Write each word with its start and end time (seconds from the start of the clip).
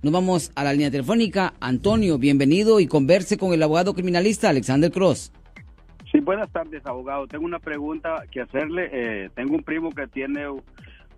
Nos 0.00 0.12
vamos 0.12 0.52
a 0.54 0.62
la 0.62 0.72
línea 0.72 0.92
telefónica. 0.92 1.54
Antonio, 1.58 2.18
bienvenido 2.18 2.78
y 2.78 2.86
converse 2.86 3.36
con 3.36 3.52
el 3.52 3.60
abogado 3.64 3.94
criminalista 3.94 4.48
Alexander 4.48 4.92
Cross. 4.92 5.32
Sí, 6.12 6.20
buenas 6.20 6.48
tardes, 6.52 6.86
abogado. 6.86 7.26
Tengo 7.26 7.44
una 7.44 7.58
pregunta 7.58 8.22
que 8.30 8.42
hacerle. 8.42 8.90
Eh, 8.92 9.30
tengo 9.34 9.56
un 9.56 9.64
primo 9.64 9.90
que 9.90 10.06
tiene 10.06 10.46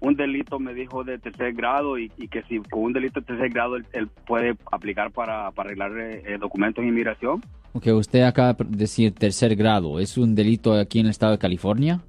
un 0.01 0.17
delito, 0.17 0.59
me 0.59 0.73
dijo, 0.73 1.05
de 1.05 1.19
tercer 1.19 1.53
grado 1.53 1.99
y, 1.99 2.09
que 2.09 2.43
si 2.45 2.59
con 2.61 2.85
un 2.85 2.95
delito 2.95 3.21
de 3.21 3.27
tercer 3.27 3.51
grado 3.51 3.77
él, 3.77 4.09
puede 4.27 4.57
aplicar 4.73 5.11
para, 5.11 5.49
arreglar 5.49 5.93
eh, 5.99 6.39
documentos 6.41 6.81
de 6.83 6.89
inmigración. 6.89 7.43
Ok, 7.75 7.89
usted 7.89 8.23
acaba 8.23 8.55
de 8.55 8.79
decir 8.79 9.13
tercer 9.13 9.57
grado. 9.57 10.01
¿Es 10.01 10.17
un 10.17 10.35
delito 10.35 10.73
aquí 10.73 11.01
en 11.01 11.05
el 11.05 11.11
estado 11.11 11.33
de 11.33 11.39
California? 11.39 12.01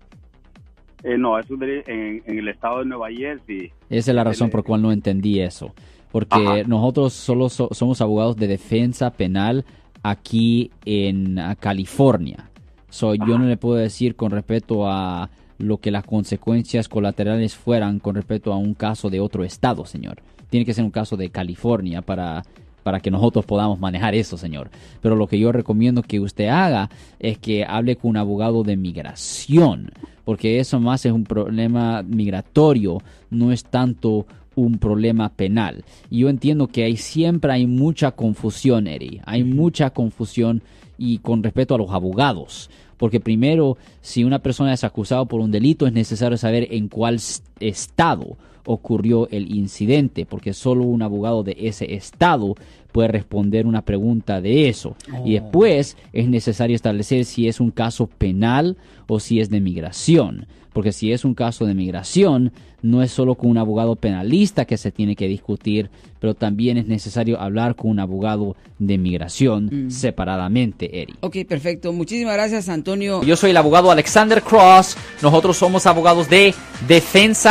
Eh, 1.03 1.17
no, 1.17 1.37
es 1.37 1.51
un 1.51 1.59
delito 1.59 1.91
en, 1.91 2.23
el 2.27 2.47
estado 2.47 2.79
de 2.79 2.85
Nueva 2.85 3.09
Jersey. 3.09 3.73
Esa 3.89 4.11
es 4.11 4.15
la 4.15 4.23
razón 4.23 4.49
por 4.49 4.61
la 4.61 4.63
cual 4.67 4.81
no 4.81 4.93
entendí 4.93 5.41
eso 5.41 5.75
porque 6.11 6.63
nosotros 6.67 7.13
solo 7.13 7.49
somos 7.49 8.01
abogados 8.01 8.35
de 8.35 8.47
defensa 8.47 9.11
penal 9.11 9.65
aquí 10.03 10.71
en 10.85 11.39
California. 11.59 12.49
So, 12.89 13.15
yo 13.15 13.37
no 13.37 13.45
le 13.45 13.57
puedo 13.57 13.77
decir 13.77 14.15
con 14.15 14.31
respecto 14.31 14.87
a 14.87 15.29
lo 15.57 15.77
que 15.77 15.91
las 15.91 16.03
consecuencias 16.03 16.89
colaterales 16.89 17.55
fueran 17.55 17.99
con 17.99 18.15
respecto 18.15 18.51
a 18.51 18.57
un 18.57 18.73
caso 18.73 19.09
de 19.09 19.19
otro 19.19 19.43
estado, 19.43 19.85
señor. 19.85 20.21
Tiene 20.49 20.65
que 20.65 20.73
ser 20.73 20.83
un 20.83 20.91
caso 20.91 21.15
de 21.15 21.29
California 21.29 22.01
para, 22.01 22.43
para 22.83 22.99
que 22.99 23.11
nosotros 23.11 23.45
podamos 23.45 23.79
manejar 23.79 24.15
eso, 24.15 24.37
señor. 24.37 24.69
Pero 25.01 25.15
lo 25.15 25.27
que 25.27 25.39
yo 25.39 25.51
recomiendo 25.51 26.03
que 26.03 26.19
usted 26.19 26.47
haga 26.47 26.89
es 27.19 27.37
que 27.37 27.63
hable 27.63 27.95
con 27.95 28.11
un 28.11 28.17
abogado 28.17 28.63
de 28.63 28.75
migración, 28.75 29.91
porque 30.25 30.59
eso 30.59 30.79
más 30.79 31.05
es 31.05 31.11
un 31.11 31.23
problema 31.23 32.03
migratorio, 32.03 32.97
no 33.29 33.51
es 33.51 33.63
tanto 33.63 34.25
un 34.61 34.77
problema 34.77 35.29
penal. 35.29 35.83
Y 36.09 36.19
yo 36.19 36.29
entiendo 36.29 36.67
que 36.67 36.83
hay, 36.83 36.97
siempre 36.97 37.51
hay 37.51 37.67
mucha 37.67 38.11
confusión, 38.11 38.87
Eri. 38.87 39.21
Hay 39.25 39.43
mucha 39.43 39.89
confusión 39.89 40.61
y 40.97 41.17
con 41.19 41.43
respecto 41.43 41.75
a 41.75 41.77
los 41.77 41.91
abogados. 41.91 42.69
Porque 42.97 43.19
primero, 43.19 43.77
si 44.01 44.23
una 44.23 44.39
persona 44.39 44.73
es 44.73 44.83
acusada 44.83 45.25
por 45.25 45.41
un 45.41 45.51
delito, 45.51 45.87
es 45.87 45.93
necesario 45.93 46.37
saber 46.37 46.67
en 46.71 46.87
cuál 46.87 47.19
estado 47.61 48.37
ocurrió 48.65 49.27
el 49.31 49.55
incidente, 49.55 50.25
porque 50.25 50.53
solo 50.53 50.83
un 50.83 51.01
abogado 51.01 51.43
de 51.43 51.55
ese 51.59 51.95
estado 51.95 52.55
puede 52.91 53.07
responder 53.07 53.65
una 53.65 53.83
pregunta 53.83 54.41
de 54.41 54.69
eso. 54.69 54.95
Y 55.25 55.37
oh. 55.37 55.41
después 55.41 55.97
es 56.13 56.27
necesario 56.27 56.75
establecer 56.75 57.25
si 57.25 57.47
es 57.47 57.59
un 57.59 57.71
caso 57.71 58.07
penal 58.07 58.77
o 59.07 59.19
si 59.19 59.39
es 59.39 59.49
de 59.49 59.61
migración 59.61 60.47
porque 60.73 60.91
si 60.91 61.11
es 61.11 61.25
un 61.25 61.33
caso 61.33 61.65
de 61.65 61.73
migración, 61.73 62.53
no 62.81 63.03
es 63.03 63.11
solo 63.11 63.35
con 63.35 63.49
un 63.49 63.57
abogado 63.57 63.95
penalista 63.95 64.65
que 64.65 64.77
se 64.77 64.91
tiene 64.91 65.15
que 65.15 65.27
discutir, 65.27 65.89
pero 66.19 66.33
también 66.33 66.77
es 66.77 66.87
necesario 66.87 67.39
hablar 67.39 67.75
con 67.75 67.91
un 67.91 67.99
abogado 67.99 68.55
de 68.79 68.97
migración 68.97 69.69
mm. 69.87 69.91
separadamente, 69.91 71.01
Eri. 71.01 71.15
Ok, 71.19 71.37
perfecto. 71.47 71.93
Muchísimas 71.93 72.33
gracias, 72.33 72.69
Antonio. 72.69 73.21
Yo 73.23 73.35
soy 73.35 73.51
el 73.51 73.57
abogado 73.57 73.91
Alexander 73.91 74.41
Cross. 74.41 74.97
Nosotros 75.21 75.57
somos 75.57 75.85
abogados 75.85 76.29
de 76.29 76.55
defensa 76.87 77.50